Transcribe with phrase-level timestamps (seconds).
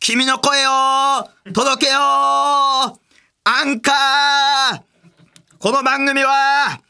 [0.00, 2.00] 君の声を届けよう
[3.44, 4.82] アンカー
[5.58, 6.80] この番組は、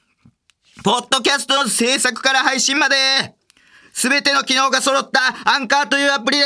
[0.84, 2.96] ポッドキャストの制作から配信まで、
[3.92, 6.44] すべての機能が揃ったアンカーというアプリで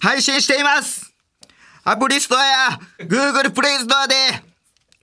[0.00, 1.14] 配信しています。
[1.84, 4.14] アプリストアや Google プレイストアで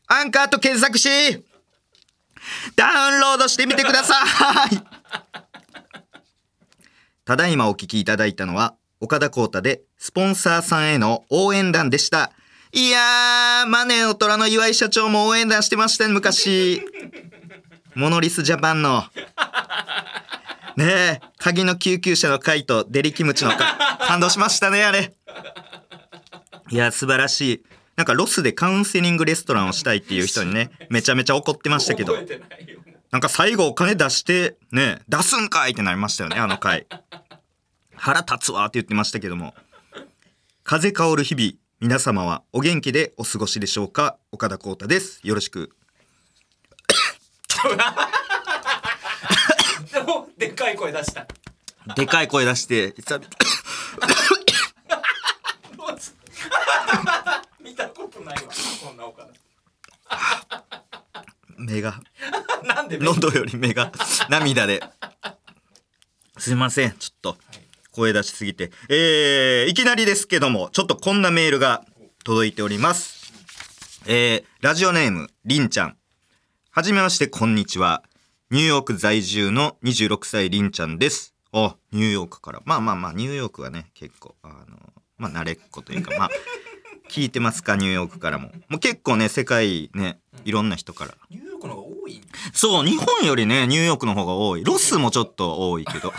[0.07, 1.09] アンカーと検索し、
[2.75, 4.15] ダウンロードしてみてくださ
[4.65, 4.83] い。
[7.25, 12.31] ただいまお聞きいただいたのは、岡田光太でスポンサーさんへの応援団でした。
[12.71, 16.81] いやー、マネーの虎の岩井社長も応援団してましたね、昔。
[17.93, 19.03] モノリスジャパンの。
[20.75, 23.59] ねえ、鍵の救急車の回とデリキムチの回、
[23.99, 25.13] 感動しましたね、あれ。
[26.71, 27.63] いや、素晴らしい。
[27.95, 32.17] なんかロスでカウンセリングレストランをしたいっていう人にね、めちゃめちゃ怒ってましたけど。
[33.11, 36.87] なんか最後お金出して、ね、出すんかいってなりましたよね、あの回。
[37.95, 39.53] 腹立つわって言ってましたけども。
[40.71, 44.17] 風香る日々、皆様はお元気でお過ごしでしょうか？
[44.31, 45.19] 岡田光太です。
[45.21, 45.75] よろしく。
[49.91, 51.27] でもでっかい声出した
[51.93, 52.95] でかい声出して、
[57.59, 58.41] 見たことないわ
[58.81, 59.29] こんなお金
[61.57, 62.01] 目が、
[62.63, 63.91] なんで喉より目が
[64.29, 64.81] 涙で。
[66.37, 67.37] すいません、ちょっと。
[67.91, 68.71] 声出しすぎて。
[68.89, 71.83] えー、いきなりですけども、ちょっとこんなメールが
[72.23, 73.31] 届いております。
[74.07, 75.97] えー、ラジオネーム、りんちゃん。
[76.71, 78.03] はじめまして、こんにちは。
[78.49, 81.35] ニューヨーク在住の26歳りんちゃんです。
[81.51, 82.61] あ、ニューヨークから。
[82.65, 84.77] まあまあまあ、ニューヨークはね、結構、あの、
[85.17, 86.29] まあ慣れっこというか、まあ、
[87.09, 88.51] 聞いてますか、ニューヨークからも。
[88.69, 91.15] もう結構ね、世界ね、いろんな人から。
[91.29, 92.21] ニューヨークの方が多い
[92.53, 94.63] そう、日本よりね、ニューヨークの方が多い。
[94.63, 96.13] ロスもちょっと多いけど。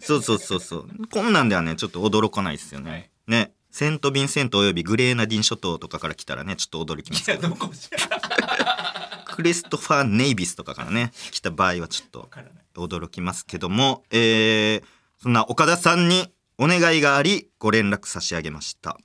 [0.00, 0.88] そうそうそうそう。
[1.10, 2.90] こんなんではね、ちょっと驚かないですよね。
[2.90, 3.52] はいね。
[3.70, 7.48] セント・ヴィンセントおよびグレーナディン諸島とかから来たらね、ちょっと驚きますけど。
[7.48, 7.56] ど
[9.26, 12.28] クリストファー・ネイビスとかからね、来た場合はちょっと
[12.74, 14.82] 驚きますけども、えー、
[15.22, 18.98] そんな岡田さんにお願いがあり、ご連絡差し上げました。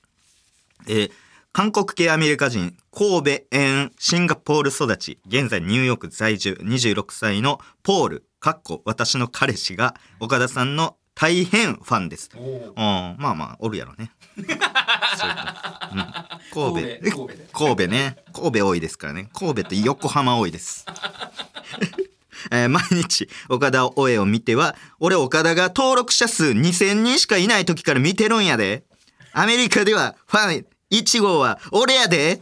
[0.88, 1.12] えー
[1.56, 12.30] 韓国系アメリカ人、神戸園シンガポール育ち、現在ニューヨーク在住26歳のポール、かっこ私の彼氏が岡田さんの大変ファンです。
[12.38, 14.12] うん、まあまあ、おるやろね。
[14.38, 15.36] そういう
[16.52, 17.10] ことうん、神戸。
[17.10, 18.18] 神戸神戸で神戸ね。
[18.34, 19.32] 神戸多いですからね。
[19.34, 20.86] 神戸と横浜多いです。
[22.52, 28.84] えー毎日岡田大江を見ては俺岡田が登録者数2000人しかいない時から見てるんやで
[29.34, 32.40] アメリカではファン1号は俺やで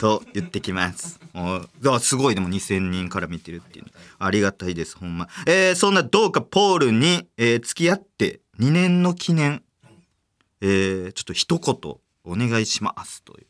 [0.00, 3.86] と言ってきますおあすごいでも2000人から見てるっていう。
[4.18, 9.62] ありがたいですほんま、えーそんなどうかポールに、えー付き合って2年の記念、
[10.60, 11.94] えーちょっと一言
[12.24, 13.46] お願いしますという。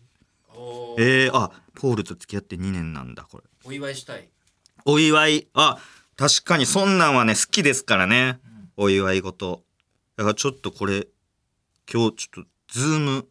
[0.99, 3.45] えー、あポールと付き合って2年なんだこれ。
[3.65, 4.29] お祝いしたい。
[4.85, 5.49] お祝い。
[5.55, 5.79] あ
[6.17, 8.41] 確かにそんなんはね好きですからね、
[8.77, 9.63] お祝い事。
[10.17, 11.07] だからちょっとこれ
[11.91, 13.25] 今日ちょっとズームはい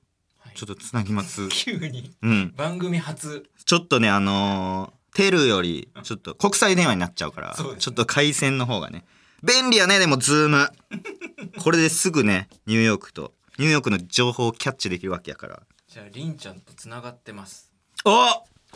[0.57, 1.47] ちょっとつなぎます。
[1.53, 2.12] 急に。
[2.23, 2.53] うん。
[2.57, 3.47] 番組初。
[3.63, 9.03] ちょっとねあのーテルよりちょっと国際電話になっちゃうからそうですちょっと回線の方がね
[9.41, 10.69] 便利やねでもズーム。
[11.57, 15.63] これですぐねニューヨークとニューヨークの情報をキャッチできるわけやから。
[15.88, 17.72] じゃありんちゃんとつながってます。
[18.06, 18.35] おは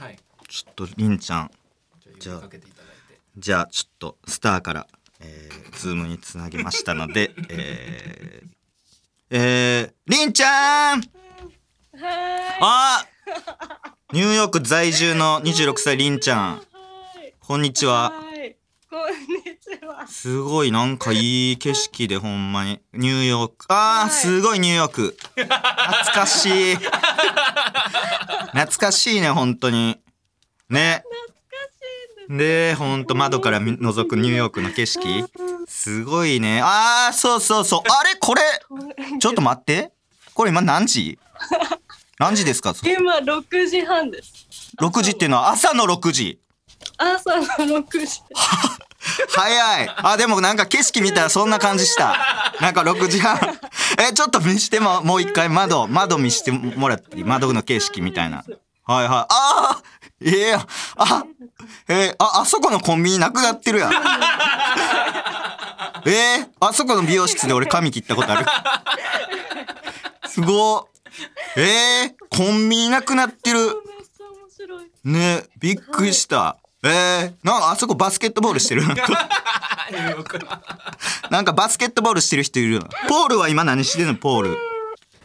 [0.09, 0.17] い。
[0.47, 1.51] ちょっとりんちゃん。
[2.19, 2.49] じゃあ
[3.37, 4.87] じゃあちょっとスターから、
[5.19, 8.49] えー、ズームにつなげましたので、 えー、
[9.29, 11.20] えー、りんちゃん
[11.93, 13.05] あ
[14.13, 16.55] ニューヨーク在住の26歳りんちゃん。
[16.55, 16.61] は
[17.21, 17.33] い。
[17.41, 18.11] こんにちは。
[18.11, 18.55] はい。
[18.89, 20.07] こんにちは。
[20.07, 22.79] すごいなんかいい景色でほんまに。
[22.93, 23.65] ニューヨーク。
[23.67, 25.17] あー、はいすごいニューヨーク。
[25.35, 25.47] 懐
[26.13, 26.75] かしい。
[26.75, 29.99] 懐かしいね、本当に。
[30.69, 31.03] ね。
[32.29, 35.25] で、ほんと窓から見覗くニューヨークの景色。
[35.67, 36.61] すごいね。
[36.63, 37.81] あー、そうそうそう。
[37.81, 38.41] あれこれ、
[39.19, 39.91] ちょっと待って。
[40.33, 41.19] これ今何時？
[42.21, 42.75] 何時ですか？
[42.83, 44.47] 今六時半です。
[44.79, 46.39] ?6 時っていうのは朝の6時。
[46.95, 47.35] 朝
[47.65, 48.21] の六時。
[49.33, 49.89] 早い。
[49.97, 52.15] あ、でもなんか景色見たらそんな感じした。
[52.59, 53.39] なんか6時半。
[53.97, 58.43] え、ちょっと見しても、もう一回窓、窓見してもらっていい窓の景色みたいな。
[58.85, 59.09] はいはい。
[59.09, 59.81] ああ
[60.23, 60.53] ええ
[60.97, 61.23] あ、
[61.87, 63.93] えーあ、あそこのコンビニなくなってるやん。
[66.05, 68.45] えー、あそこの美容室で俺髪切ったことある。
[70.29, 70.90] すごい。
[71.57, 73.59] えー、コンビニなくなってる。
[75.03, 76.57] ねびっくりした。
[76.83, 78.83] えー、なんかあそこバスケットボールしてる？
[81.29, 82.87] なんかバスケットボールしてる人いるよ。
[83.07, 84.15] ポールは今何してんの？
[84.15, 84.57] ポール。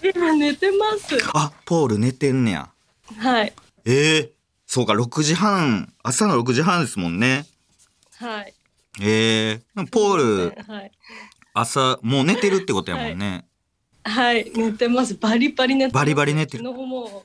[0.03, 1.17] 今寝てます。
[1.35, 2.69] あポール寝てんねや
[3.19, 3.53] はい。
[3.85, 4.33] ええ
[4.67, 7.47] そうか6時半朝の6時半ですもんね
[8.19, 8.53] はい。
[9.01, 10.91] ええポールはい。
[11.55, 13.45] 朝もう寝てるってことやもんね、はい。
[14.55, 15.15] 寝てます。
[15.15, 16.01] バリバリ寝てます。
[16.03, 17.25] バリバリ寝てるでも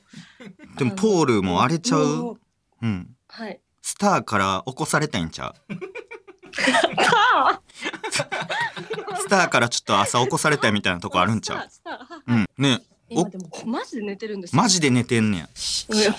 [0.96, 2.34] ポールも荒れちゃもう。
[2.34, 2.38] う
[2.82, 3.08] うん。
[3.28, 3.60] はい。
[3.80, 5.74] スターから起こされたいんちゃう？
[9.18, 11.66] スターからちょっと朝起こされたいみたいなとこあるんちゃ
[12.26, 12.32] う？
[12.32, 12.46] うん。
[12.58, 12.80] ね。
[13.08, 14.62] 今でもマジで寝てるんですよ。
[14.62, 15.48] マジで寝てんねや。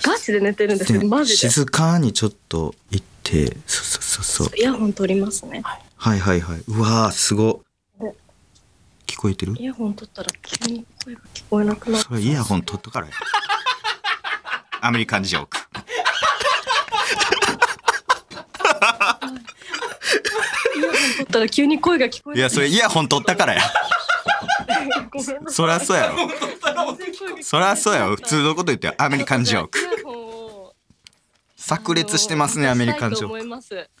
[0.02, 1.36] ガチで寝てるんですマジで。
[1.50, 3.56] 静かにちょっと行って。
[3.66, 4.56] そうそうそうそう。
[4.56, 5.62] イヤホン取りますね。
[5.96, 6.20] はい。
[6.20, 7.63] はいはいうわーすごお
[9.06, 9.54] 聞こえてる？
[9.58, 13.12] イヤホン取ったら急に声が聞こえなくなるそれイヤホン取っとからや
[14.80, 15.56] アメリカンジョーク。
[20.76, 23.62] イヤホン取ったら急に声が聞こえいやそれイヤホン取ったからや。
[25.48, 26.28] そりゃそうやろ。
[27.42, 28.16] そりゃそうやろ。
[28.16, 28.94] 普通のこと言ってよ。
[28.98, 29.78] アメリカンジョーク。
[31.56, 33.34] 炸裂してますねアメリカンジョーク。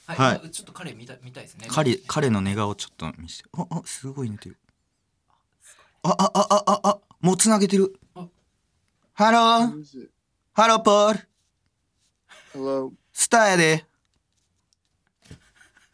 [0.06, 0.50] はい、はい。
[0.50, 1.66] ちょっと彼見た見たいですね。
[1.70, 3.48] 彼彼の寝顔ちょっと見せて。
[3.56, 4.58] ああすごい寝てる
[6.06, 7.98] ああああああもうつなげてる。
[8.14, 8.26] あ
[9.14, 10.08] ハロー?
[10.52, 11.20] ハローポール
[12.52, 12.92] Hello.
[13.12, 13.86] スターやで。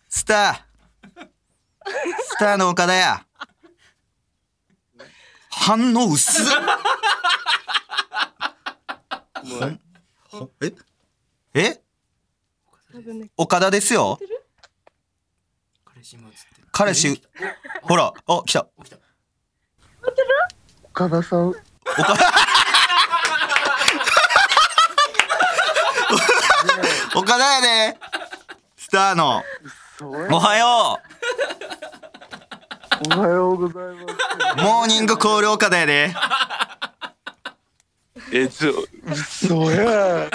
[0.08, 1.26] スター
[2.24, 3.24] スターの岡田や。
[5.48, 6.46] 反応薄っ?
[10.60, 10.76] え？
[11.54, 11.80] え？
[13.36, 14.18] 岡田ですよ。
[16.72, 17.22] 彼氏
[17.82, 18.12] ほら。
[18.26, 18.68] あ来た。
[18.82, 18.96] 起きた
[20.92, 21.48] 岡田さん。
[27.14, 27.44] 岡田。
[27.44, 27.60] や
[27.92, 27.98] で。
[28.76, 29.42] スターの。
[30.02, 30.98] おはよ
[33.14, 34.06] おはようございまう
[34.56, 36.10] モーニングコール岡田やで。
[36.10, 36.16] す。
[38.32, 38.72] え、ちょ、
[39.06, 40.30] 嘘や。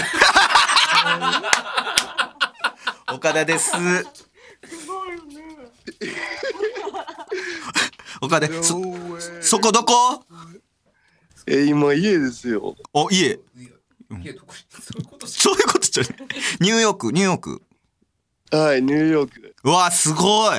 [3.14, 3.72] 岡田です
[8.26, 8.82] 岡田そ
[9.42, 10.24] そこどこ？
[11.48, 12.76] え、今家ですよ。
[12.94, 13.40] お家。
[14.10, 14.48] ういうこ？
[15.20, 16.16] としそういうことじゃない。
[16.60, 17.62] ニューヨークニューヨーク。
[18.52, 19.56] はい、ニューヨーク。
[19.64, 20.58] うわすごい。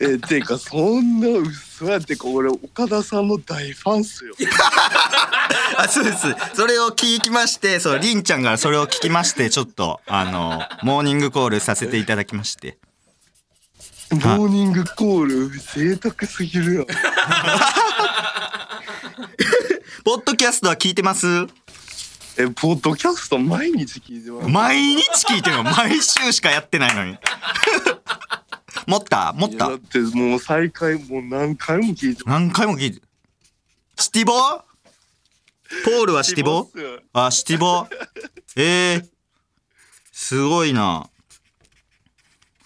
[0.00, 4.34] え、てか、そんな嘘やってか、俺、岡田さんの大ファンっすよ。
[5.76, 6.26] あそうです。
[6.54, 12.76] それを聞きましてそうりんちゃんからそれを聞きましてちょっとあのモーニングコールさせていただきまして
[14.12, 16.86] モーニングコール、贅沢すぎるよ。
[20.04, 21.26] ポッドキャストは聞いてます？
[22.36, 24.48] え、ポッドキャスト毎日聞いてます。
[24.48, 25.64] 毎日聞いてるの？
[25.64, 27.18] 毎週しかやってないのに。
[28.88, 29.32] 持った？
[29.32, 29.68] 持った？
[29.68, 33.00] だってもう再開もう何回も聞いて何回も聞いて
[33.98, 34.32] シティボ
[35.84, 37.00] ポールはシティボますよ。
[37.12, 37.86] あシティボ
[38.56, 39.04] えー、
[40.10, 41.08] すごいな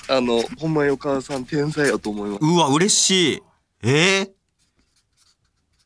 [0.09, 2.45] あの、ほんまに岡田さん天才やと思います。
[2.45, 3.43] うわ嬉しい
[3.83, 4.31] えー、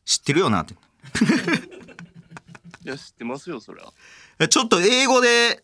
[0.05, 0.73] 知ってるよなって
[2.83, 3.85] いや、知ってますよ、そりゃ。
[4.39, 5.63] えちょっと英語で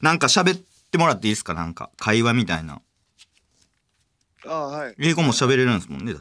[0.00, 0.60] なんか喋っ
[0.90, 1.54] てもらっていいですか？
[1.54, 2.80] なんか会話みたいな
[4.46, 4.94] あはい。
[4.98, 6.14] 英語も喋れるんですもんね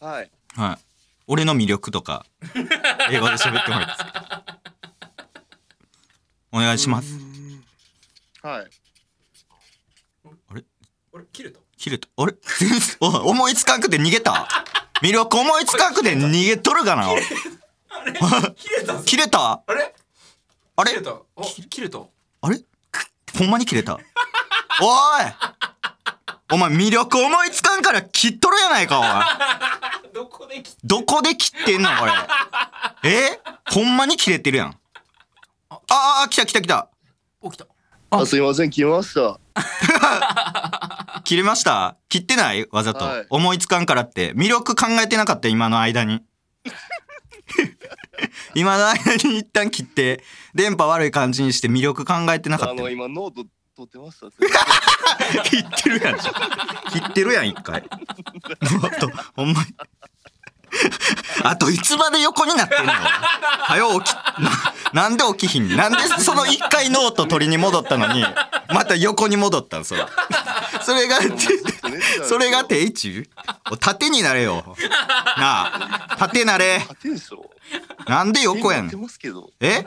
[0.00, 0.30] はい。
[0.54, 0.78] はい
[1.28, 2.24] 俺の魅力とか
[3.10, 4.58] 英語で喋ってもらっていいですか
[6.52, 7.18] お願いします
[8.42, 8.70] はい。
[11.16, 12.34] あれ切れた切れたあれ？
[13.00, 14.46] お思いつかんくて逃げた？
[15.02, 17.08] 魅力思いつかんくて逃げとるかな。
[18.54, 18.84] 切れ？
[18.84, 19.94] た切れたあれ？
[20.76, 20.90] あれ？
[20.92, 21.16] 切れたあ
[21.70, 21.98] 切れた
[22.42, 22.60] あれ？
[23.38, 23.94] ほんまに切れた？
[23.94, 24.00] おい！
[26.52, 29.06] お前魅力思いつかんから切っとるやないかおい。
[30.14, 31.88] どこで切っどこで切ってんの？
[31.96, 32.12] これ。
[33.04, 33.40] え？
[33.70, 34.78] ほんまに切れてるやん。
[35.70, 35.78] あ
[36.24, 36.88] あ来た来た来た。
[37.42, 37.66] 起きた。
[38.10, 39.38] あ、すいません、来ました。
[41.26, 41.96] 切れました？
[42.08, 42.66] 切ってない？
[42.70, 43.26] わざと、はい。
[43.30, 44.32] 思いつかんからって。
[44.34, 45.48] 魅力考えてなかった？
[45.48, 46.22] 今の間に。
[48.54, 50.22] 今の間に一旦切って。
[50.54, 52.72] 電波悪い感じにして魅力考えてなかった。
[52.72, 53.44] あの、今ノート
[53.76, 54.28] 取ってました。
[55.50, 56.16] 切ってるやん。
[56.16, 56.24] 切
[57.08, 57.82] ってるやん一回。
[57.82, 57.88] も
[58.86, 59.74] っとほんまに
[61.44, 62.92] あといつまで横になってんの？
[62.92, 64.16] はよ起き。
[64.92, 65.76] ななんで起きひん？
[65.76, 68.24] なんでその一回ノート取りに戻ったのに
[68.72, 70.04] また横に戻ったんそれ。
[70.82, 71.18] それが
[72.28, 73.28] それが定位置？
[73.80, 74.76] 縦になれよ。
[75.36, 76.86] なあ縦なれ。
[78.06, 78.90] なんで横やん？
[79.60, 79.84] え？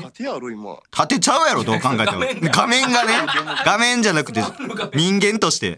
[0.00, 0.76] 縦やろ今。
[0.92, 2.24] 立てちゃうやろどう考えても。
[2.52, 3.14] 画面がね
[3.64, 4.42] 画面じゃなくて
[4.94, 5.76] 人間として。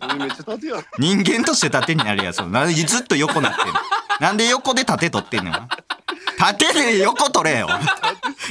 [0.99, 2.39] 人間として縦になるやつ。
[2.43, 3.73] なんでずっと横なってんの？
[4.21, 5.69] なんで横で縦取ってんのよ
[6.39, 7.69] 縦で横取れよ。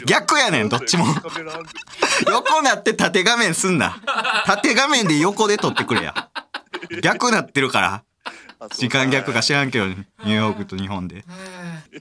[0.05, 1.05] 逆やねんどっちも。
[2.27, 4.01] 横なって縦画面すんな。
[4.45, 6.29] 縦画面で横で撮ってくれや。
[7.01, 8.03] 逆なってるから。
[8.75, 11.23] 時間逆か知らんけどニューヨークと日本で。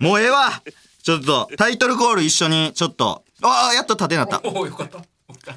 [0.00, 0.62] もうええわ。
[1.02, 3.24] ちょっとタイトルコール一緒にちょっと。
[3.42, 4.42] ああやっと縦なった。
[4.44, 4.98] おおよかった。
[4.98, 5.04] 起
[5.38, 5.52] きた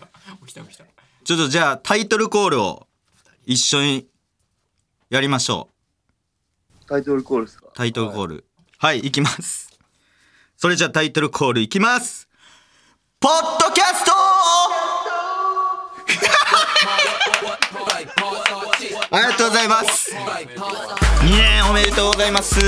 [0.45, 0.85] 起きた起きた。
[1.23, 2.87] ちょっとじゃあタイトルコールを
[3.45, 4.07] 一緒に
[5.09, 5.67] やりましょ
[6.91, 7.67] タイトルコールですか？
[7.67, 8.43] うタイトルコール。
[8.77, 9.69] はい、い、きます。
[10.57, 12.27] それじゃあタイトルコールいきます。
[13.21, 13.31] ポッ
[13.65, 14.11] ドキャスト！
[19.15, 20.13] ありがとうございます。
[20.13, 22.59] 2年おめでとうございます。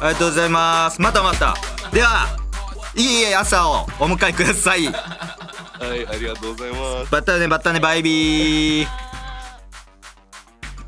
[0.00, 1.00] ありがとうございます。
[1.00, 1.56] またまた。
[1.92, 2.28] では
[2.94, 4.86] いい朝をお迎えください。
[4.86, 4.94] はい
[6.06, 7.10] ありがとうございます。
[7.10, 8.88] バッタねバッタねバイビー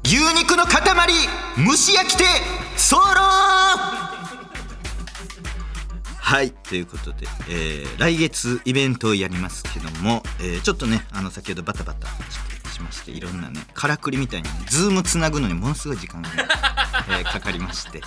[0.04, 0.82] 牛肉の塊
[1.56, 2.24] 蒸し焼きて
[2.76, 3.02] ソロ
[6.16, 12.08] はいということで、えー来月イベントをやりますけども、えーちょっとねあの先ほどバタバタ
[12.70, 16.34] しましていろんなねからくりみたいにねズームつなぐのにものすごい時間がね、
[17.20, 18.02] えーかかりまして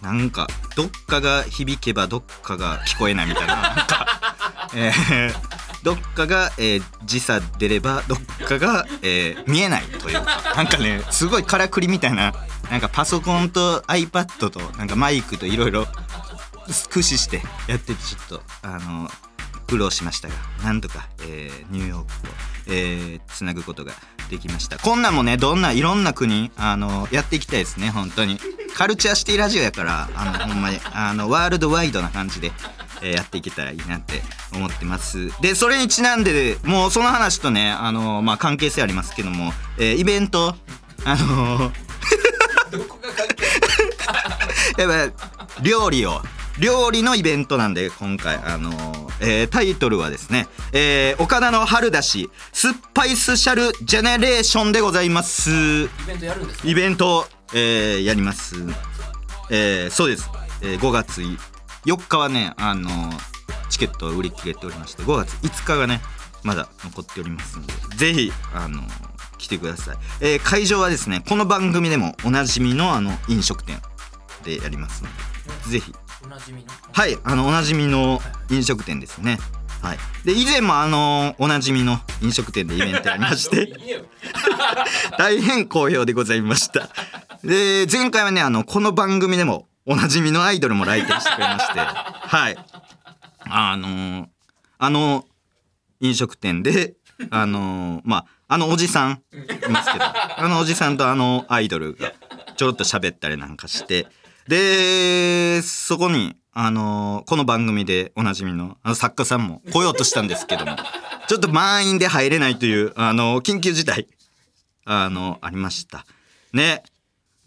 [0.00, 4.34] なんかどっかが響けばどっかが聞こえないみたいななんか、
[4.74, 5.47] えー
[5.82, 12.34] どっかが、えー時差出ればどっかが、えー見えないというかなんかねすごいからくりみたいな
[12.70, 15.86] なんかパソコンと iPad となんかマイクといろいろ
[16.84, 19.08] 駆使してやっててちょっとあの
[19.66, 22.28] 苦労しましたがなんとか、えーニューヨークと、
[22.68, 23.92] えつなぐことが
[24.30, 24.78] できました。
[24.78, 28.38] こんなんもねどんないろんな国あのやっていきたいですね本当に。
[28.74, 32.52] カルチャーシティラジオやからあのほんまにあのワールドワイドな感じで、
[33.02, 34.22] えーやっていけたらいいなって
[34.54, 35.30] 思ってます。
[35.40, 40.54] でそれにちなんでもうその話とねあの、まあ、関係性ありますけども、えーイベント
[41.04, 41.72] あの
[42.70, 43.26] どこが関
[44.76, 44.82] 係？
[44.82, 46.22] やっぱ料理を
[46.58, 55.50] 料理のイベントなんで今回あのーえータイトルはですね、えー岡田の春だしスパイスシャルジェネレーションでございます。
[55.50, 56.68] イベントやるんですか？
[56.68, 58.56] イベント、えーやります、
[59.50, 60.28] えーそうです、
[60.62, 61.22] えー5月
[61.88, 63.38] 4日はねあのー
[63.70, 66.00] チケット売り切れておりまして5月5日がね
[66.42, 73.80] まだ残っておりますのでぜひあのー来てください、えー会場はですねこの番組でもおなじみのあの飲食店
[74.44, 75.08] でやりますの
[75.70, 75.94] でぜひ。
[76.92, 79.38] はいあのおなじみの飲食店ですね。
[79.80, 79.98] はい。
[80.24, 83.72] で以前もあのおなじみの飲食店でイベントやりまして
[85.16, 86.88] 大変好評でございました。
[87.44, 91.80] で前回はねあのこの番組でもおなじみのアイドルも来店してくれまして。
[91.80, 92.56] はい。
[93.48, 94.26] あのー
[94.80, 95.24] あの
[96.00, 96.94] 飲食店で
[97.30, 100.04] あのーまああのおじさんいますけど。
[100.36, 102.12] あのおじさんとあのアイドルが
[102.58, 104.06] ちょろっと喋ったりなんかして。
[104.46, 110.76] でそこにあのーこの番組でおなじみのあの作家さんも来ようとしたんですけども。
[111.28, 114.06] ちょっと満員で入れないというあの緊急事態
[114.84, 116.04] あのありました。
[116.52, 116.82] ね。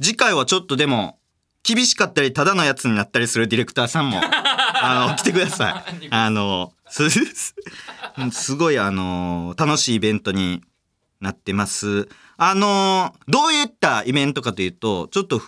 [0.01, 1.19] 次回はちょっとでも
[1.63, 6.07] 厳しかったりただのやつになったりするディレクターさんも あの来てください。
[6.09, 7.09] あのす
[8.31, 10.61] すごいあの楽しいイベントに
[11.19, 12.09] なってます。
[12.37, 15.41] あのどういったイベントかというとちょっと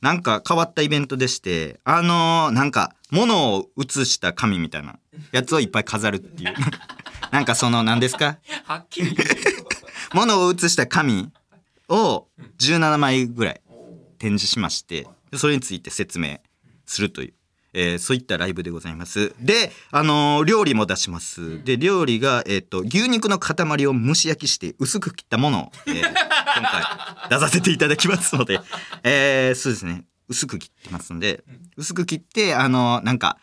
[0.00, 4.96] なんか変わったイベントでしてあのなんか物を写した紙みたいな
[5.32, 6.54] やつをいっぱい飾るっていう。
[7.32, 8.38] なんかその何ですか？
[8.64, 9.16] はっきり
[10.14, 11.30] 物を写した紙
[11.88, 12.26] を
[12.58, 13.60] 17枚ぐらい
[14.18, 16.38] 展示しましてでそれについて説明
[16.86, 17.34] するという、
[17.72, 19.34] えーそういったライブでございます。
[19.40, 21.62] で、あのー料理も出します。
[21.64, 26.00] で料理が、えー、と牛肉の塊を蒸し焼きして薄く切ったものを、えー
[26.58, 28.60] 今回出させていただきますので、
[29.02, 30.04] えーそうですね。
[30.28, 31.44] 薄く切ってますんで
[31.76, 33.38] 薄く切ってあのーなんか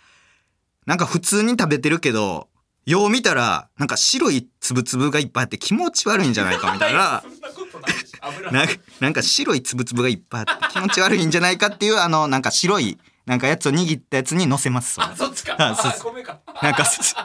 [0.86, 2.50] なんか普通に食べてるけど
[2.86, 7.24] よう見たらなんか白いつぶつぶがいっぱいあって気持ち悪いんじゃないかみたいな
[8.52, 8.66] な
[9.00, 15.56] なんか白いつぶつぶがいっぱいあって気持ち悪いんじゃないかっていうあのなんか白いなんかやつを握ったやつに乗せますあそっちか。
[15.58, 16.12] あそうそう。
[16.12, 16.40] あ米か。
[16.62, 17.16] なんかす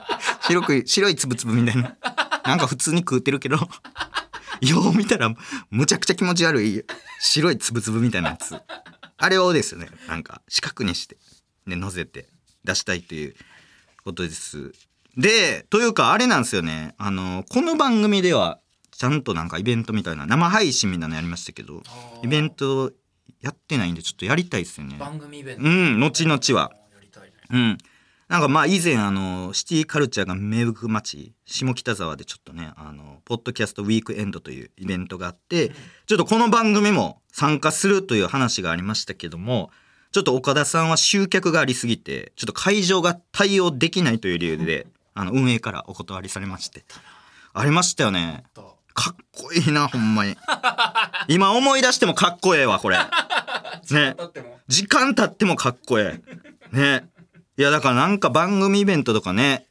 [0.42, 1.96] 白く白いつぶつぶみたいな。
[2.44, 3.56] なんか普通に食うてるけど
[4.60, 5.34] よう見たら
[5.70, 6.84] むちゃくちゃ気持ち悪い
[7.20, 8.56] 白いつぶつぶみたいなやつ。
[9.16, 11.16] あれをですねなんか四角にして
[11.66, 12.28] で乗せて
[12.64, 13.34] 出したいという
[14.04, 14.72] ことです。
[15.16, 16.94] でというかあれなんですよね。
[16.96, 18.60] あのこの番組では
[18.98, 21.82] ちゃんとなんかイベントみたいな生配信みたいなのやりましたけど
[22.24, 22.90] イベント
[23.40, 24.96] やってないんでちょっとやりたいですよね。
[24.98, 25.62] 番組イベント。
[25.62, 26.72] うん後々は。
[26.92, 27.78] やりたいねうん。
[28.26, 35.70] なんかまあ以前あのシティカルチャーが芽吹く街下北沢でちょっとねあのポッドキャストウィークエンドというイベントがあって
[36.06, 39.70] ちょっとこの番組も参加するという話がありましたけども
[40.10, 46.84] ちょっと岡田さんは集客がありすぎてちょっと会場が対応できないという理由であの運営からお断りされまして。
[47.54, 48.44] ありましたよね。
[48.54, 48.67] と
[48.98, 50.36] かっこいいなほんまに。
[51.28, 52.98] 今思い出してもかっこええわこれ。
[53.90, 54.14] ね。
[54.18, 54.58] だっても。
[54.66, 56.20] 時間経ってもかっこえ
[56.72, 56.76] え。
[56.76, 57.08] ね。
[57.56, 59.66] いやだからなんか番組イベントとかね。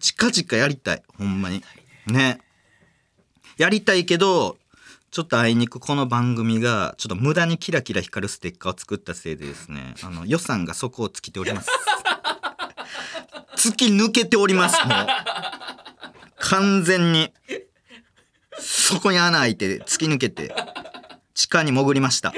[0.00, 1.62] 近々やりたいほんまに。
[2.08, 2.40] ね。
[3.56, 4.58] やりたいけど
[5.12, 11.70] ちょっとあいにくこの番組がちょっと無駄にキラキラ光るステッカーを作ったせいでですねあの予算がそこを尽きております。
[13.54, 15.06] 突き抜けておりますもう。
[16.38, 17.32] 完全に
[18.58, 20.54] そこに穴開いて突き抜けて
[21.34, 22.32] 地下に潜りました。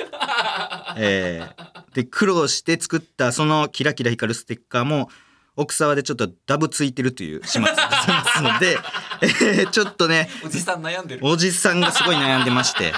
[0.99, 5.11] えー、で苦労して作ったそのキラキラ光るステッカーも
[5.57, 8.79] 奥沢でちょっとダブついてるという始末でございますので、
[9.23, 11.21] えーちょっとねおじさん悩んでる。
[11.25, 12.93] おじさんがすごい悩んでまして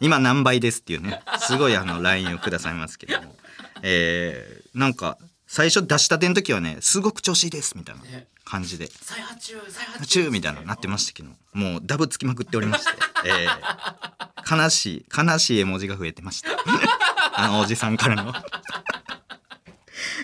[0.00, 3.36] 今何倍ですっていうねすごいあの LINE をくださいますけども、
[3.82, 8.02] えーなんか最初出したての時はねすごく調子いいですみたいな。
[8.02, 8.90] ね感じで。
[9.02, 11.28] 再発中再発みたいなのなってましたけど。
[11.52, 12.90] もうダブつきまくっておりまして、
[13.28, 16.48] えー悲しい悲しい絵文字が増えてました。
[17.34, 18.34] あのおじさんからの。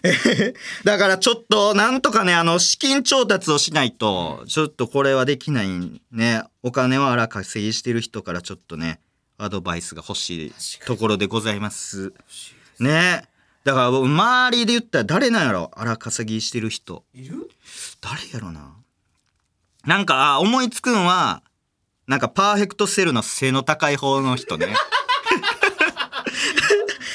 [0.03, 0.55] えー
[0.85, 6.45] だからちょっとなんとかねあの資金調達をしないとちょっとこれはできないね。
[6.63, 9.01] お金を荒稼ぎしてる人からちょっとね
[9.37, 10.53] アドバイスが欲しい
[10.87, 12.15] ところでございます。
[12.79, 13.29] ね
[13.65, 15.71] だから周りで言ったら誰なんやろ？
[15.75, 17.05] 荒稼ぎしてる人。
[17.15, 17.49] いる？
[18.01, 18.77] 誰やろな？
[19.87, 21.43] なんかあ思いつくんは
[22.07, 24.75] なんかパーフェクトセルの背の高い方の人ね。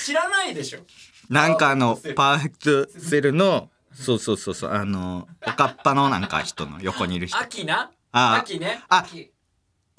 [0.03, 0.79] 知らないでしょ。
[1.29, 7.38] なんかあのパパーフェクトセルのそうそうそうそうあのおかっぱのなんか人の横にいる人。
[7.38, 7.91] 秋な？
[8.12, 8.82] あ秋ね。
[8.89, 9.32] あ秋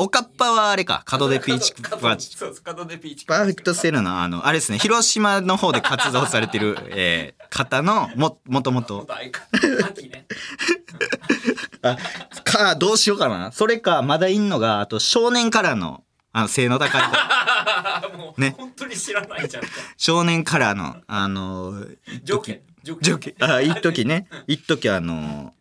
[0.02, 1.04] おかっぱはあれか。
[1.12, 3.26] 門出ピーチ角パそうそう門出ピーチ。
[3.26, 4.78] パーフェクトセルのあのあれですね。
[4.78, 9.07] 広島の方で活動されてる、 えー方のももともと
[11.83, 11.96] あ
[12.44, 13.53] かどうしようかな。
[13.53, 18.09] それかまだいんのがあと少年からのあの背の高い方。
[18.16, 18.55] もう、ね。
[18.57, 19.64] 本当に知らないじゃん。
[19.98, 21.85] 少年カラーのあの
[22.22, 22.62] 条件。
[22.85, 24.29] ョケあ一時ね。
[24.46, 25.53] 一時あの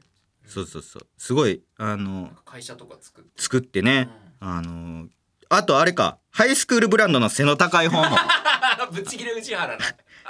[0.48, 1.08] そうそうそう。
[1.18, 3.42] すごいあの会社とか作って。
[3.42, 4.10] 作ってね、
[4.40, 5.08] あの
[5.50, 8.18] あとあれかハイスクールブランドの背の高い方も。
[8.92, 9.84] ぶっちぎれ宇治原な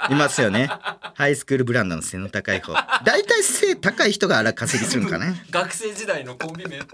[0.08, 0.70] いますよね。
[1.14, 2.72] ハイスクールブランドの背の高い方。
[3.04, 5.44] 大体背高い人が荒稼ぎするんかね。
[5.50, 6.80] 学生時代のコンビ名。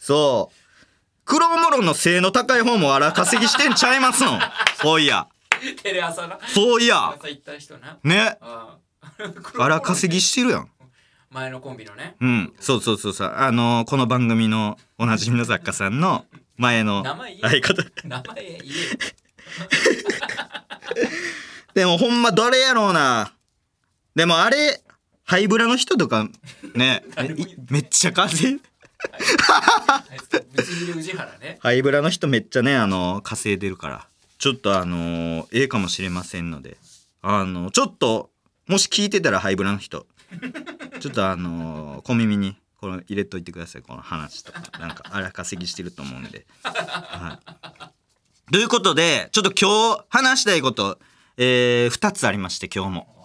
[0.00, 0.54] そう。
[1.24, 4.40] 黒モロの背の高い方も荒稼ぎしてんちゃいますの。
[4.82, 5.28] そういや。
[5.82, 7.14] テレ朝なそういや。
[8.02, 8.36] ね。
[9.58, 10.68] 荒稼ぎしてるやん
[11.32, 12.16] 前のコンビのね。
[12.20, 13.32] うん、そうそうそうそう。
[13.32, 16.24] あのこの番組のおなじみの作家さんの
[16.56, 17.48] 前の名前言え。
[17.48, 17.84] 相方。
[18.08, 18.60] 名前言え。
[21.74, 23.32] でもほんま誰やろうな。
[24.16, 24.82] でもあれ
[25.22, 26.28] ハイブラの人とか
[26.74, 27.56] ね誰も言い。
[27.70, 28.60] めっちゃ稼い。
[31.60, 34.08] ハイブラの人めっちゃねあの稼いでるから。
[34.38, 36.76] ちょっとあのええかもしれませんので。
[37.22, 38.32] あのちょっと
[38.66, 40.06] もし聞いてたらハイブラの人
[41.00, 43.82] ちょっとあの小耳にこの入れといてください。
[43.82, 44.62] この話とか。
[44.78, 46.46] なんか荒稼ぎしてると思うんで。
[46.62, 47.38] は
[48.48, 50.98] い、ということでちょっと今日話したいこと、
[51.36, 53.20] えー、2つありまして今日も。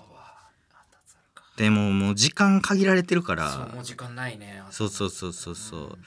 [1.58, 3.50] でももう時間限られてるから。
[3.50, 4.62] そうもう時間ないね。
[4.72, 5.98] そうそうそうそうそう。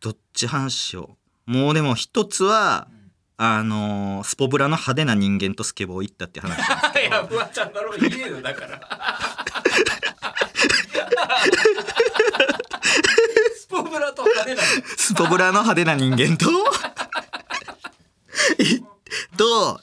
[0.00, 1.50] どっち話しよう。
[1.50, 2.88] もうでも一つは、
[3.36, 6.56] あのースポブラの派手な人間とスケボー行ったって話
[7.00, 8.80] いやフワちゃんだろ言えよだから
[13.56, 14.62] スポブラと派手な
[14.96, 16.46] スポブラの派手な人間と
[18.62, 18.82] い
[19.36, 19.80] と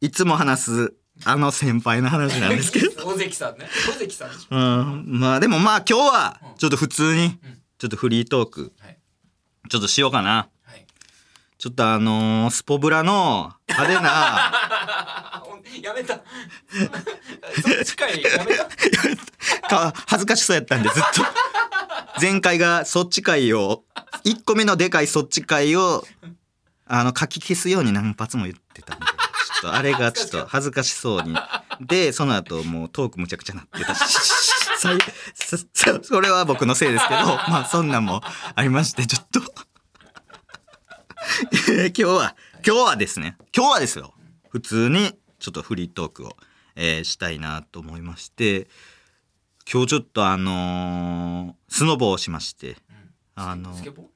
[0.00, 2.90] いつも話すあの先輩の話なんですけど。
[3.06, 3.68] 大関さんね。
[3.88, 4.56] 大関さんでしょ。
[4.56, 5.04] うん。
[5.06, 7.38] まあでもまあ今日はちょっと普通にうん。
[7.78, 8.98] ちょっとフリートークはい。
[9.68, 10.48] ちょっとしようかな。
[10.64, 10.86] はい。
[11.58, 15.44] ちょっとあのースポブラの派手な
[15.82, 16.14] やめた。
[17.62, 18.22] そっちかい。
[18.22, 18.64] やめた
[19.68, 21.22] か恥ずかしそうやったんでずっと。
[22.20, 23.84] 前回がそっち回を
[24.24, 26.04] 1個目のでかいそっち回を
[26.86, 31.34] あの書き消すように何発も言ってたんでちょっとあれがちょっと恥ずかしそうに。
[31.80, 34.18] でその後もうトークむちゃくちゃなってたし。
[36.02, 38.22] それは僕のせいですけどまあそんなんも
[38.54, 39.40] ありましてちょっと。
[41.70, 43.36] えー今日は今日はですね。
[43.54, 44.14] 今日はですよ。
[44.48, 46.36] 普通にちょっとフリートークを、
[46.76, 48.68] えーしたいなと思いまして
[49.72, 52.74] 今日ちょっとあのースノボをしまして。
[53.36, 54.06] あのスケボー？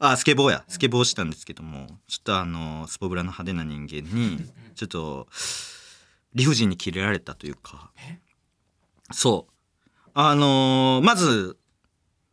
[0.00, 0.64] あスケボーや。
[0.66, 1.86] スケボーしたんですけども。
[2.08, 5.28] ちょっとあのスポブラの派手な人間にちょっと
[6.34, 7.92] 理不尽にキレられたというか。
[7.96, 8.18] え？
[9.12, 10.10] そう。
[10.14, 11.56] あのーまず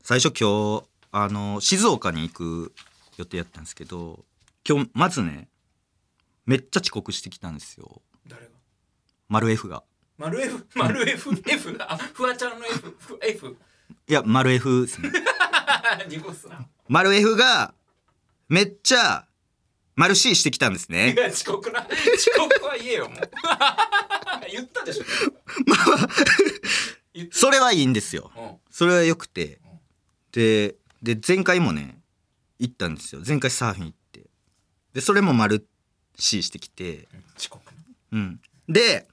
[0.02, 2.74] 最初今日あのー静岡に行く
[3.18, 4.26] 予定やったんですけど
[4.68, 5.50] 今日まずね
[6.48, 8.02] めっちゃ遅刻してきたんですよ。
[8.28, 8.50] 誰が？
[9.30, 9.84] 丸 F が
[10.18, 13.58] 丸 F 丸 F F あフワちゃんの F フ F
[14.08, 15.12] いや丸 F ですね。
[16.08, 16.66] 濁すな。
[16.88, 17.74] 丸 F が
[18.48, 19.28] めっちゃ
[19.96, 23.20] 丸 C してきたんですいねや遅刻な遅刻は言えよもう。
[24.52, 25.06] 言ったでしょ。
[27.14, 28.32] 言っそれはいいんですよ。
[28.38, 28.56] うん。
[28.70, 29.60] それはよくて。
[30.32, 31.98] でで前回もね
[32.60, 33.22] 行ったんですよ。
[33.26, 34.22] 前回サーフィン行って。
[34.94, 35.68] でそれも丸
[36.18, 37.08] C してきて。
[37.38, 37.72] 遅刻な
[38.14, 38.42] うん。
[38.70, 39.08] で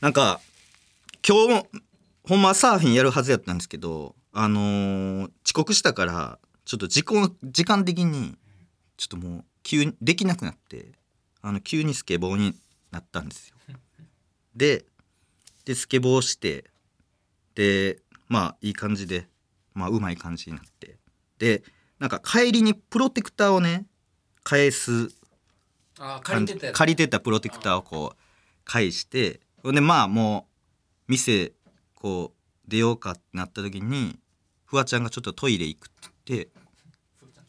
[0.00, 0.40] なんか
[1.26, 1.66] 今日も
[2.24, 8.36] ほんまはサーフィンやるはずやったんですけどあのー遅刻したからちょっと時間時間的に
[8.96, 10.92] ちょっともう急にできなくなって
[11.40, 12.54] あの急にスケボーに
[12.90, 13.56] なったんですよ。
[14.54, 14.84] で
[15.64, 16.64] でスケボーして
[17.54, 19.28] でまあいい感じで
[19.74, 20.98] まあうまい感じになって
[21.38, 21.62] で
[21.98, 23.86] なんか帰りにプロテクターをね
[24.42, 25.10] 返す
[25.98, 28.22] あ借りてた借りてたプロテクターをこう
[28.64, 30.46] 返してほんでまあも
[31.08, 31.50] う店
[31.96, 34.16] こう出ようかってなった時に
[34.64, 36.48] フワちゃんがちょっとトイレ行くって言って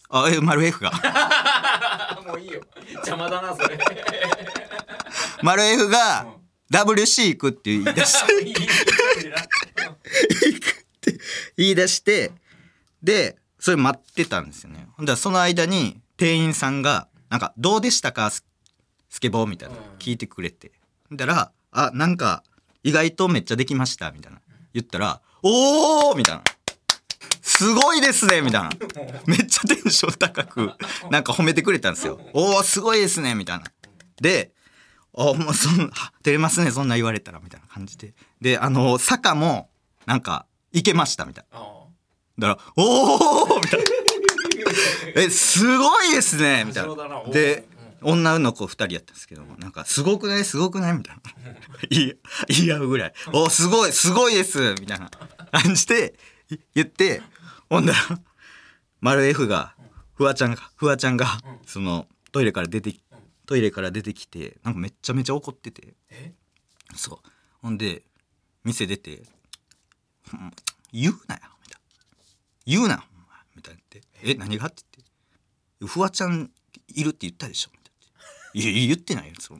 [0.09, 0.91] あえ丸 F が。
[0.93, 2.61] あ もういいよ。
[2.93, 3.77] 邪魔だなそれ。
[5.43, 6.93] 丸 F がうん。
[6.95, 8.33] WC 行くって言い出して。
[8.41, 8.55] いいいい
[11.57, 12.31] 言い出して
[13.03, 14.87] でそれ待ってたんですよね。
[14.93, 18.43] ほんだらその間に店員さんが「なんかどうでしたかス
[19.07, 20.71] スケボー」みたいなうん聞いてくれて。
[21.09, 22.43] ほんだら「あなんか
[22.83, 24.39] 意外とめっちゃできました」みたいな。
[24.73, 26.43] 言ったら「おー!」みたいな
[27.41, 28.69] 「すごいですね」みたいな。
[29.25, 30.71] めっちゃテンション高く
[31.09, 33.65] なんか褒めてくれたんですよ「おーすごいですね」みたいな。
[34.21, 34.51] で
[35.17, 38.13] あもうそんは照れますねそんな言われたらみたいな感じで。
[38.39, 39.69] であの坂も
[40.05, 41.59] なんか行けましたみたいな。
[41.59, 41.73] あ
[42.37, 43.85] だから「おお!」みたいな
[45.21, 46.95] 「えすごいですね」みたいな。
[47.31, 47.67] で
[48.01, 50.45] 女の子2人やったんですけどもなんか「すごくない？
[50.45, 51.21] すごくない?」みたいな。
[51.89, 52.13] 言 い
[52.47, 55.09] 言い合うぐらい「おすごいすごいです」みたいな
[55.51, 56.17] 感じで
[56.75, 57.21] 言って
[57.69, 58.19] ほんだら
[59.01, 59.75] 丸 F が
[60.15, 62.95] フワちゃんがフワちゃんがそのトイレから出て
[63.45, 65.95] トイレから出てきてなんかめちゃめちゃ怒ってて。
[66.95, 67.29] そう。
[67.61, 68.03] ほんで
[68.63, 69.23] 店出て
[70.93, 71.87] 「言うなよ」みたいな
[72.65, 75.07] 「言うなほんま」みたいなって「え何が?」って言っ
[75.79, 76.51] て「フワちゃん
[76.87, 77.71] いるって言ったでしょ」
[78.61, 79.59] いな「いや言ってないよその。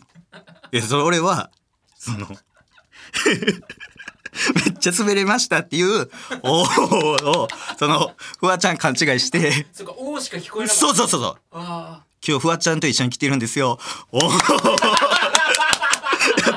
[0.72, 1.52] いやそれ俺は
[1.98, 2.28] その
[4.66, 6.10] めっちゃ滑れましたっていう
[6.44, 7.48] 「おーを
[7.80, 9.68] そのフワちゃん勘違いして。
[9.74, 10.82] そっか「お」しか聞こえなかった。
[10.82, 11.38] そうそうそうそう。
[11.52, 13.80] あ今日フワちゃんと一緒に来てるんですよ。
[14.12, 14.32] おお。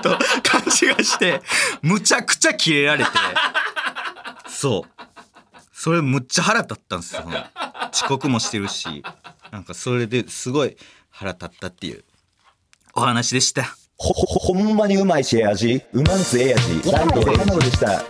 [0.03, 1.43] と勘違いして
[1.83, 3.11] むちゃくちゃキレられて。
[4.49, 4.91] そう。
[5.73, 7.25] それむっちゃ腹立ったんですよ
[7.93, 9.03] 遅刻もしてるし。
[9.51, 10.77] なんかそれですごい
[11.11, 12.05] 腹立ったっていう
[12.95, 13.77] お話でした。
[13.97, 15.83] ほ、ほ、ほんまにうまいしええ味？
[15.93, 16.91] うまんすええ味？
[16.93, 17.37] ライトで。
[17.37, 18.03] 花でした。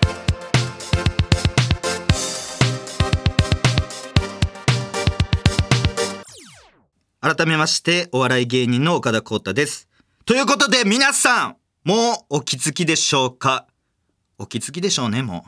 [7.20, 9.88] 改めましてお笑い芸人の岡田光太です。
[10.24, 11.94] ということで皆さんも
[12.30, 13.66] うお気づきでしょうか？
[14.38, 15.44] お気づきでしょうねも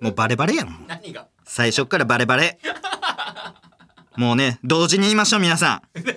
[0.00, 0.04] う。
[0.04, 1.28] もうバレバレやろあ 何が？
[1.44, 2.58] 最初っからバレバレ
[4.16, 5.98] もうね同時に言いましょう皆さん。
[5.98, 6.16] もうみん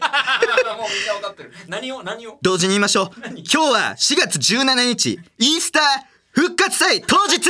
[1.07, 1.53] な分かってる。
[1.67, 2.03] 何を？
[2.03, 2.37] 何を？
[2.41, 3.11] 同時に言いましょう。
[3.27, 5.83] 今日は4月17日イースター
[6.31, 7.49] 復活祭当日。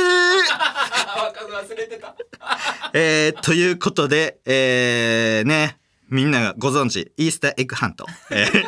[1.66, 2.14] 忘れてた。
[2.92, 5.78] えー、ということで、えー、ね
[6.08, 8.64] みんながご存知イースターエッグハント、えー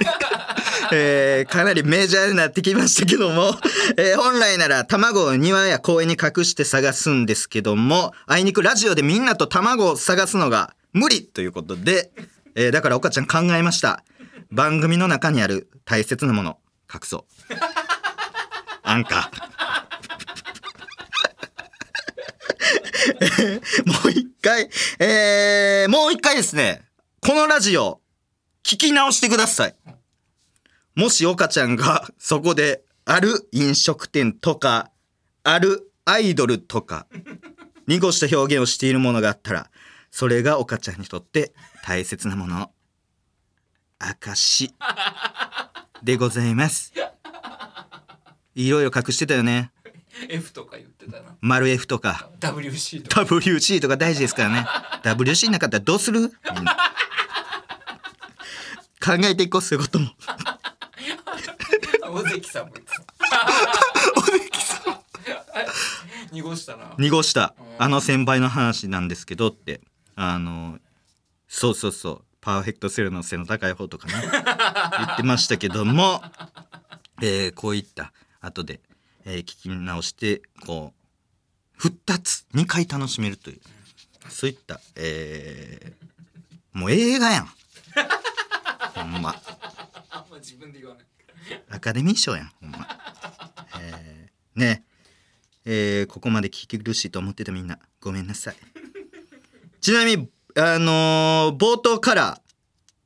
[0.91, 3.55] えーかなりメジャーになってきましたけども、
[3.97, 12.11] えー本来なら卵を庭や公園に隠して探すんですけどもあいにくラジオでみんなと卵を探すのが無理ということで、
[12.55, 14.05] えーだから岡ちゃん考えました。
[14.51, 16.59] 番組の中にある大切なもの
[16.93, 17.25] 隠そう。
[18.83, 19.49] アンカー。
[23.87, 26.83] もう一回、えー、もう一回ですね、
[27.21, 28.01] このラジオ、
[28.65, 29.77] 聞き直してください。
[30.95, 34.91] もし岡ちゃんがそこである飲食店とか、
[35.45, 37.07] あるアイドルとか、
[37.87, 39.71] 濁した表現をしているものがあったら、
[40.11, 41.53] それが岡ちゃんにとって
[41.85, 42.71] 大切なもの。
[43.99, 44.73] 証
[46.03, 46.93] でございます。
[48.55, 49.73] いろいろ隠してたよね。
[50.29, 51.37] F とか言ってたな。
[51.41, 52.29] 丸 F とか。
[52.41, 53.23] WC とか。
[53.23, 54.67] WC とか大事ですからね。
[55.03, 56.21] WC なかったらどうする？
[56.21, 56.27] み
[56.61, 56.65] ん。
[56.65, 56.77] な
[59.05, 60.11] 考えていこうそういうことも。
[62.11, 63.03] 尾関さんも言ってた。
[64.17, 64.99] 尾関さん。
[66.35, 66.95] 濁したな。
[66.99, 67.55] 濁した。
[67.79, 69.81] あの先輩の話なんですけどって
[70.21, 70.81] あの
[71.47, 76.21] そうそうそうパーフェクトセルの背の高い方とかね言ってましたけども、
[77.23, 78.81] えーこういった後で、
[79.25, 80.93] えー聞き直してこ
[81.79, 83.61] う2つ2回楽しめるという
[84.29, 87.47] そういった、えーもう映画やん。
[88.95, 89.41] ほんま。
[90.11, 91.07] あんま自分で言わない。
[91.71, 92.89] アカデミー賞やんほんま、
[93.81, 94.85] えーね
[95.65, 98.57] えーここまで聞き苦しいと思ってたみんなごめんなさい
[99.81, 102.41] ちなみにあのー冒頭から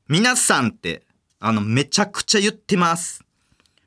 [0.08, 1.02] 皆さんって
[1.38, 3.22] あのめちゃくちゃ言ってます。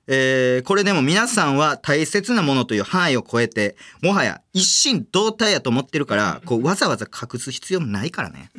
[0.08, 8.52] えーこれでも皆さんは大切なものという範囲を超えてもはや一心同体やと思ってるからこうわざわざ隠す必要もないからね。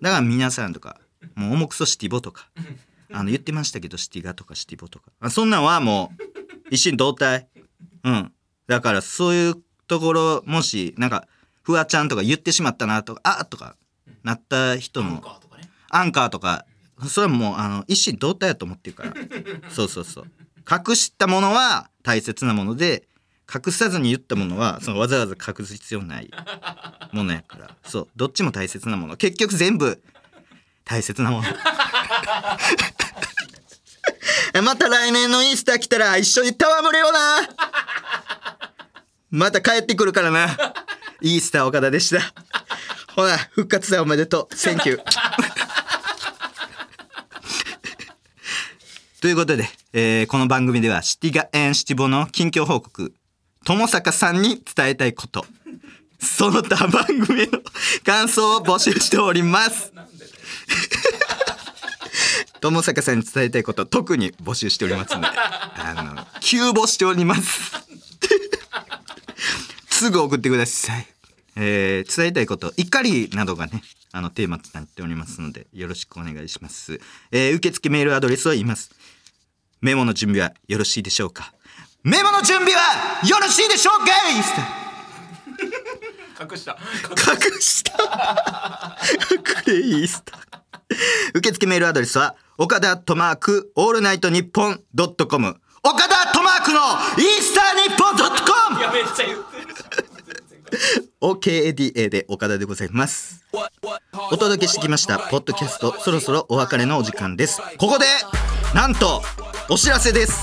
[0.00, 1.00] だから皆さんとか
[1.36, 2.48] もう重くそシティボとか
[3.12, 5.06] あの言ってましたけどシティガとかシティボとか。
[5.20, 6.22] あそんなんはもう
[6.70, 7.46] 一心同体。
[8.04, 8.32] うん。
[8.66, 9.54] だからそういう
[9.86, 11.28] ところもしなんか
[11.62, 13.76] フワちゃんとか言ってしまったなとかあとか
[14.22, 15.22] なった人も
[15.90, 16.64] アンカーとか
[17.08, 19.12] それはもうあの一心同体やと思ってるから。
[19.70, 20.26] そうそうそう。
[20.70, 23.08] 隠したものは大切なもので
[23.52, 26.30] 隠さずに言ったものはそのわざわざ隠す必要ない
[27.12, 27.76] ものやから。
[27.84, 28.08] そう。
[28.16, 29.16] どっちも大切なもの。
[29.16, 30.02] 結局全部
[30.84, 31.48] 大切なもの。
[34.62, 37.48] また来年のイースター来たら一緒に戯れような。
[39.30, 40.48] また帰ってくるからな
[41.22, 42.20] イースター岡田でした。
[43.14, 44.56] ほな復活祭おめでとう。
[44.56, 45.02] Thank you
[49.20, 53.14] ということで、えーこの番組ではシティガエンシティボの近況報告
[53.64, 55.46] 友坂さんに伝えたいこと
[56.18, 57.60] その他番組の
[58.04, 59.92] 感想を募集しております。
[62.60, 67.72] 友坂さんに伝えたいこと特に募集しておりますのであの急募しております
[70.02, 71.06] すぐ送ってください、
[71.54, 78.90] えー伝えたいこと怒りなどがねあのテーマとなっておりますのでよろしくお願いします、えー受付メールアドレスを言います。
[79.80, 81.52] メモの準備はよろしいでしょうか？
[82.02, 82.80] メモの準備は
[83.24, 84.10] よろしいでしょうか？
[86.42, 86.76] 隠した。
[86.76, 88.98] 隠した。
[89.64, 90.40] クレイスタ
[91.34, 95.60] 受付メールアドレスは岡田アットマークオールナイトニッポンドットコム。
[95.84, 98.80] 岡田トマークのイースターニッポンドットコム。
[98.80, 99.51] いやめっちゃ言ってる
[101.20, 103.44] OKADA で岡田でございます。
[104.30, 107.60] お届けしてきましたポッドキャストそろそろお別れのお時間です。
[107.78, 108.06] ここで
[108.74, 109.22] なんと
[109.68, 110.42] お知らせです。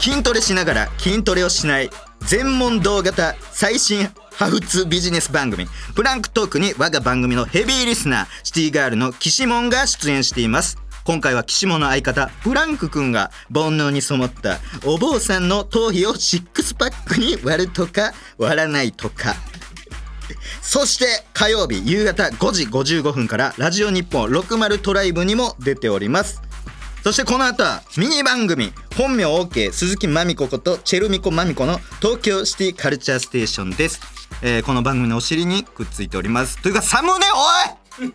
[0.00, 5.66] 筋トレしながら筋トレをしない全問答型最新ハフツビジネス番組。
[5.94, 10.78] プランクトークに我が番組のヘビーリスナーシティガールの岸門が出演しています。
[11.04, 19.34] 今回は岸門の相方プランクくんが煩悩に染まったお坊さんの頭皮をシックスパックに割るとか割らないとか。
[20.62, 26.40] そして火曜日夕方5時55分からラジオ日本60トライブにも出ております。
[27.02, 34.00] そしてこの後はミニ番組本名 OK 鈴木まみこことチェルミコまみこの東京シティカルチャーステーションです、
[34.42, 36.60] えーこの番組のお尻にくっついております。
[36.62, 37.24] というかサムネ
[37.98, 38.12] おい!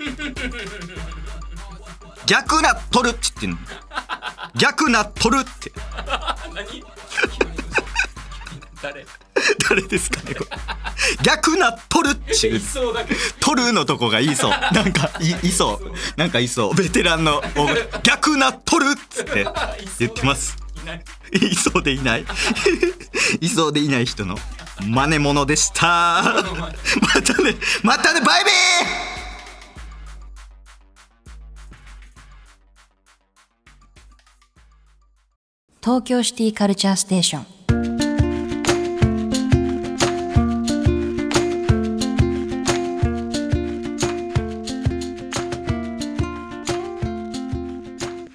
[2.26, 3.58] 逆なっとるって言ってんの。
[4.56, 5.72] 逆なっとるって。
[6.54, 6.84] 何？
[8.82, 9.06] 誰？
[9.68, 10.50] 誰ですかねこれ。
[11.24, 12.56] 逆なっとるっていう。
[12.56, 13.20] いそうだけど。
[13.40, 14.52] 取るのとこがいいそう。
[14.52, 15.92] なんかいいそう。
[16.18, 16.76] なんかいそう。
[16.76, 17.68] ベテランのお
[18.02, 19.46] 逆な取るっつって。
[20.00, 20.58] 言ってます。
[20.84, 21.04] いない。
[21.34, 22.26] いそうでいない。
[23.42, 24.36] いそうでいない人の
[24.82, 26.24] 真似物でした。
[26.24, 26.34] ま
[27.22, 29.15] たねまたねバイビー
[35.86, 37.46] 東京シティカルチャーステーション。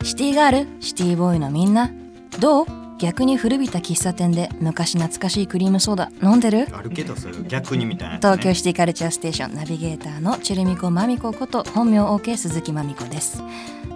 [0.04, 1.90] シティガールシティボーイのみんな
[2.38, 2.79] どう？
[3.00, 6.68] 逆に古びた喫茶店で昔懐かしいクリームソーダ飲んでる？
[6.70, 13.42] あるけどそれ逆にみたいなね、東京シティカルチャーステーションナビゲーターのチェルミコマミコこと本名 OK 鈴木まみこです。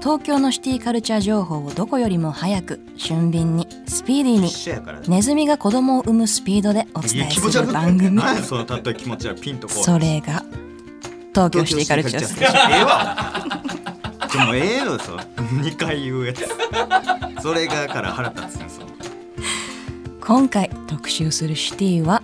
[0.01, 8.19] 東京のシティカルチャー情報をどこよりも早く俊敏にスピーディーにネズミが子供を産むスピードでおい伝えする番組。
[8.43, 9.85] その例え気持ち悪いピンとこう。
[9.85, 10.43] それが
[11.35, 12.73] 東京シティカルチャーステーション。
[12.73, 13.43] ええわ。
[14.33, 16.49] でもええのそ2回言うやつ。
[17.43, 18.84] それがから腹立つねんその
[20.27, 22.23] 今回特集するシティは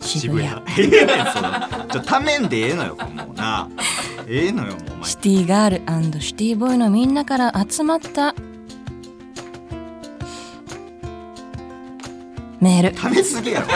[0.00, 0.46] 渋谷。
[0.78, 1.50] ええねんその
[1.88, 3.68] ちょためんでええのよもうな。
[4.28, 5.04] ええのよもうお前。
[5.10, 8.36] シティガールシティボーイのみんなから集まった
[12.60, 12.94] メール。
[12.94, 13.66] ためすぎやろ。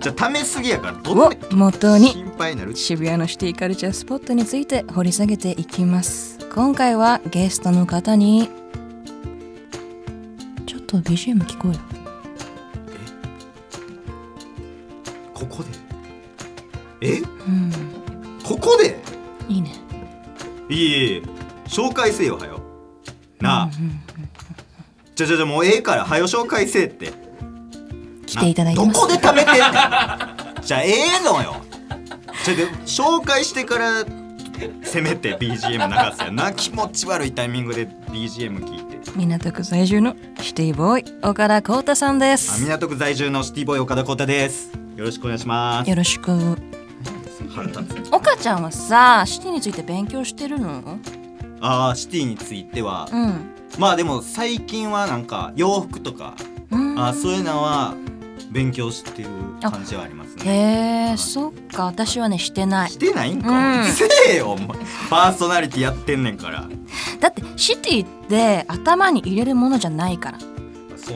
[0.00, 2.74] じゃためすぎやからどを元に心配になる？
[2.74, 6.38] 渋谷のシティカルチャースポットについて掘り下げていきます。
[6.54, 8.48] 今回はゲストの方に
[10.90, 11.80] と BGM 聞こえよ
[15.32, 15.70] ここで？
[17.00, 17.18] え？
[17.20, 17.72] うん。
[18.42, 18.98] ここで？
[19.48, 19.72] いいね。
[20.68, 21.22] いいいい
[21.66, 22.60] 紹介せよはよ。
[23.40, 24.00] なあ、うんうん
[25.14, 27.12] じゃじゃじゃもうええからはよ紹介せえって。
[28.26, 29.62] 来ていただいてどこで貯めてんねん。
[30.64, 31.56] じゃあええのよ。
[32.44, 34.04] ちょで紹介してから
[34.82, 36.36] せめて BGM 流すやん。
[36.36, 38.89] な気持ち悪いタイミングで BGM 聞いて
[39.26, 44.72] 港区在住のシティボーイ岡田光太さんであす港区在住のシティボーイ岡田光太です。
[44.96, 45.90] よろしくお願いします。
[45.90, 46.56] よろしく。
[48.12, 50.98] 岡ちゃんはさシティについて勉強してるの？
[51.60, 53.50] あーシティについては、うん。
[53.78, 56.34] まあでも最近はなんか洋服とか、
[56.70, 56.98] うん。
[56.98, 57.94] あーそういうのは
[58.50, 59.28] 勉強してる
[59.62, 60.44] 感じはありますね。
[60.44, 61.84] へえそっか。
[61.84, 62.90] 私はねしてない。
[62.90, 63.84] してないんか、うん。
[63.84, 64.66] せえよお前。
[65.08, 66.66] パーソナリティやってんねんから。
[67.20, 70.38] だってシティって頭に入れるものじゃないから。
[70.40, 70.46] そ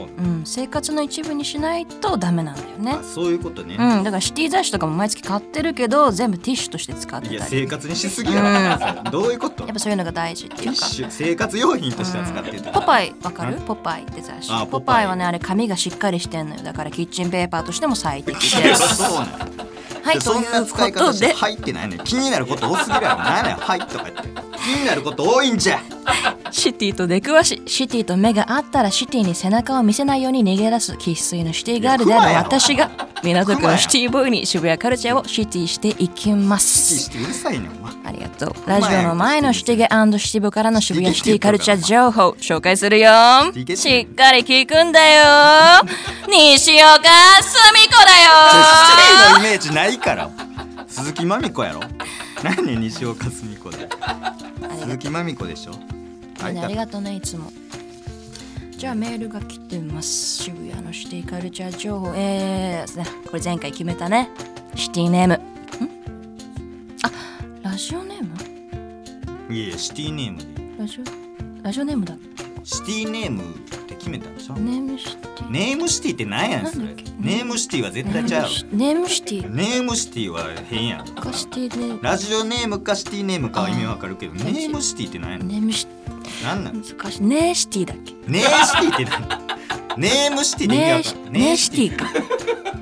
[0.05, 2.99] ううん、生活の一部にしないとダメなんだよね。
[3.01, 3.05] あ。
[3.05, 7.37] そういうことね、うん、だからシティ雑誌とかも毎月買ってるけど全部ティッシュとして使ってたり。
[7.37, 9.03] いや生活にしすぎや。
[9.05, 9.65] ろ、どういうこと？
[9.65, 10.63] やっぱそういうのが大事っていうか。
[10.65, 13.57] ティッシュ生活用品としては使ってるポパイわかる？
[13.61, 14.53] ポパイって雑誌。
[14.53, 15.07] あポパイ。
[15.07, 16.63] はねあれ紙がしっかりしてんのよ。
[16.63, 18.39] だからキッチンペーパーとしても最適。
[18.41, 19.27] ですそうなん
[20.03, 23.19] はいとそんないう使い方して入ってないねん気になること多すぎるやろ。
[23.19, 24.23] 何やはいとか言って。
[24.65, 25.81] 気になること多いんじゃ
[26.57, 32.93] シティと出くわしシティと目があったらシティに背中を見せないように逃げ出す生粋のシティガールである私が
[33.25, 37.11] 港区のシティボーイに渋谷カルチャーをシティしていきまシす。
[37.11, 38.71] ティしてうるさいねんお前ありがとう。
[38.71, 39.85] ラジオの前のシティゲ
[40.19, 43.11] シティブからの渋谷シティカルチャー情報紹介するよ。
[43.53, 45.25] ゲしっかり聞くんだよ。
[46.31, 47.03] 西岡
[47.43, 48.07] すみ子ちょ
[48.87, 49.39] シティのだよ。
[49.39, 50.31] イメージないから。
[50.87, 51.81] 鈴木まみ子やろ。
[52.45, 53.89] 何西岡澄子で。
[54.79, 55.73] 鈴木まみ子でしょ
[56.45, 57.51] ありありがとうねいつも。
[58.77, 60.43] じゃあメールが来てます。
[60.43, 62.13] 渋谷のシティカルチャー情報。
[62.15, 64.31] えーですね、これ前回決めたね。
[64.75, 65.35] シティネーム。
[65.35, 65.39] ん？
[67.03, 67.11] あ、
[67.63, 69.55] ラジオネーム？
[69.55, 70.45] いやいやシティネームで
[70.79, 71.05] ラジオ？
[71.63, 72.15] ラジオネームだ。
[72.65, 73.47] シティネームっ
[73.87, 74.55] て決めたんでしょ？
[74.55, 75.51] ネームシティ。
[75.51, 77.13] ネームシティって何やねんそれなんだっけ？
[77.21, 79.49] ネームシティは絶対ちゃうネームシティ。
[79.49, 81.07] ネームシティは変やん。
[82.03, 86.04] ラジオネームかシティネームかは意味わかるけどあネームシティって何やねんネームシ何
[86.45, 87.23] なん難しい。
[87.23, 88.15] ネーシティだっけ？
[88.27, 92.07] ネーシティって何ネームシティで意味わかるネーシティか。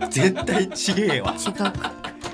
[0.09, 1.35] 絶対ちげえわ。
[1.38, 1.72] 違うか。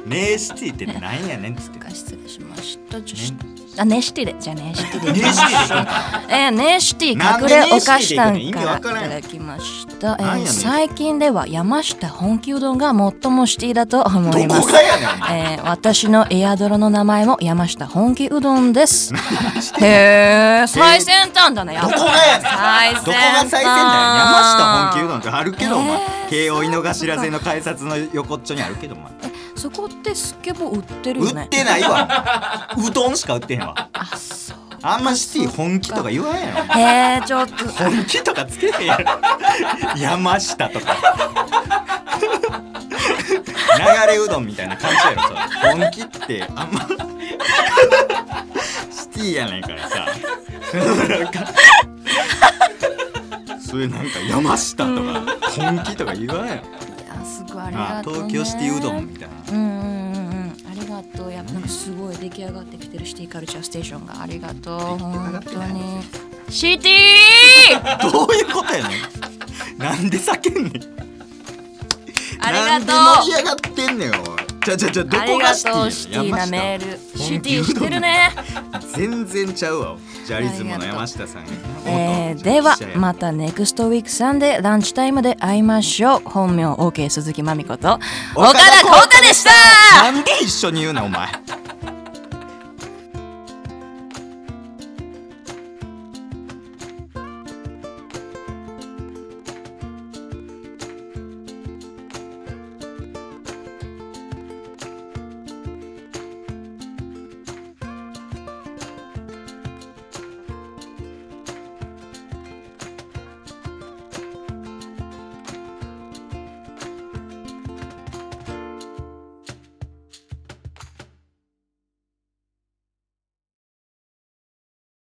[0.07, 3.01] ネーシティって何やねんっつって失礼しました。
[3.03, 3.33] ちょし
[3.79, 4.37] あ、ネーシティで。
[4.39, 5.21] じゃあネーシティで。
[6.29, 10.17] えー、ネーシティ隠れお菓子たんで意味からいただきました。
[10.21, 14.69] え最近では山下本気うどんが最もシティだと思いどます。
[15.31, 19.13] えー、私のエアドロの名前も山下本気うどんです。
[19.81, 21.75] へえ、最先端だね。
[21.75, 23.05] やっぱどこがやねん最先端。
[23.05, 23.73] どこが最先端や
[24.19, 29.11] 山下本気うどんってあるけどお前えー慶応井の頭線の改札の横っちょにあるけどお前
[29.59, 31.43] そこってスケボー売ってるよね。
[31.43, 32.69] 売ってないわ。
[32.79, 33.89] うどんしか売ってへんわ。
[33.93, 34.59] あ、そう。
[34.83, 37.67] あんまシティ本気とか言わんやろへえ、ちょっと。
[37.69, 39.05] 本気とかつけへんやろ。
[40.01, 40.97] 山下とか。
[43.79, 45.73] 流れうどんみたいな感じやろそれ。
[45.73, 46.87] 本気ってあんま。
[48.91, 50.07] シティやねんからさ。
[50.75, 51.53] なんか
[53.61, 55.23] そういうなんか山下とか
[55.57, 56.63] 本気とか言わんやろ
[57.67, 59.35] あがとう、ね、あ東京シティうどんみたいな。
[59.53, 60.57] うんうんうんうん。
[60.71, 61.33] ありがとう。
[61.33, 64.79] やっぱなんかすごい出来上がってきてるシティカルチャーステーションがありがとう。
[64.99, 66.03] 本当に。
[66.51, 68.95] シティどういうことやね
[69.77, 69.79] ん。
[69.79, 70.73] なんで叫んねん。
[72.41, 72.87] ありがと
[73.23, 74.38] 盛り上がってんねんおい
[74.69, 76.99] じゃじゃじゃうどこがシティシティなメール。
[77.17, 78.31] 下シティしてるね。
[78.95, 79.97] 全然ちゃうわ。
[80.27, 81.49] ジャリズムの山下さんや
[81.87, 87.99] えー、元ではまたネクストウィークさんでランチタイムで会いましょう本名 OK 鈴木まみこと
[88.35, 89.51] 岡田浩太でした。
[90.03, 91.29] なんで一緒に言うねんお前